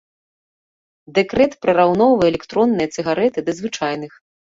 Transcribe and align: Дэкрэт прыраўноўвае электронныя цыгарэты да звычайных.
Дэкрэт 1.19 1.53
прыраўноўвае 1.67 2.29
электронныя 2.33 2.87
цыгарэты 2.97 3.39
да 3.49 3.61
звычайных. 3.63 4.23